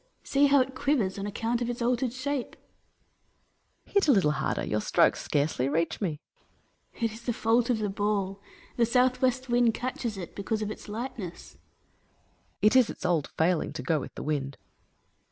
[0.23, 2.55] See how it quivers on account of its altered shape!
[2.55, 3.85] Hercules.
[3.93, 6.19] Hit a little harder; your strokes scarcely reach me.
[6.95, 7.03] Atlas.
[7.03, 8.41] It is the fault of the ball.
[8.77, 11.53] The south west wind catches it, because of its lightness.
[11.53, 11.59] Hercules.
[12.63, 14.55] It is its old failinsj to go with the wdnd.